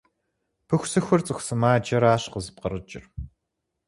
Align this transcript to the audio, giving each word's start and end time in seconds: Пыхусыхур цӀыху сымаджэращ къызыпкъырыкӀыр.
Пыхусыхур 0.67 1.21
цӀыху 1.25 1.45
сымаджэращ 1.45 2.23
къызыпкъырыкӀыр. 2.31 3.03